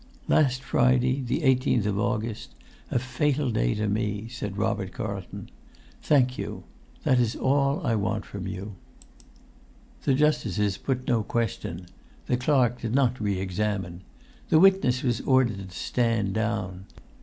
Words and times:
"Last 0.27 0.63
Friday, 0.63 1.21
the 1.21 1.41
18th 1.41 1.85
of 1.85 1.99
August; 1.99 2.55
a 2.89 2.97
fatal 2.97 3.51
day 3.51 3.75
to 3.75 3.87
me!" 3.87 4.27
said 4.31 4.57
Robert 4.57 4.93
Carlton. 4.93 5.51
"Thank 6.01 6.39
you. 6.39 6.63
That 7.03 7.19
is 7.19 7.35
all 7.35 7.85
I 7.85 7.93
want 7.93 8.25
from 8.25 8.47
you." 8.47 8.73
The 10.01 10.15
justices 10.15 10.79
put 10.79 11.07
no 11.07 11.21
question. 11.21 11.85
The 12.25 12.35
clerk 12.35 12.81
did 12.81 12.95
not 12.95 13.19
re 13.21 13.37
examine. 13.37 14.01
The 14.49 14.59
witness 14.59 15.03
was 15.03 15.21
ordered 15.21 15.69
to 15.69 15.75
stand 15.77 16.33
down. 16.33 16.85